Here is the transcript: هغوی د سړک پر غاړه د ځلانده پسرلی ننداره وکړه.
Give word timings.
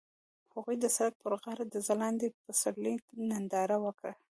هغوی 0.53 0.75
د 0.79 0.85
سړک 0.97 1.13
پر 1.23 1.33
غاړه 1.41 1.63
د 1.67 1.75
ځلانده 1.87 2.27
پسرلی 2.45 2.95
ننداره 3.29 3.77
وکړه. 3.85 4.13